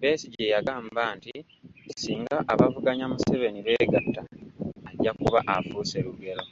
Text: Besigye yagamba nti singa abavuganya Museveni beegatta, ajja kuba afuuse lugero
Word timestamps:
Besigye 0.00 0.46
yagamba 0.54 1.02
nti 1.16 1.32
singa 2.02 2.36
abavuganya 2.52 3.06
Museveni 3.12 3.60
beegatta, 3.66 4.22
ajja 4.90 5.12
kuba 5.20 5.38
afuuse 5.54 5.98
lugero 6.06 6.42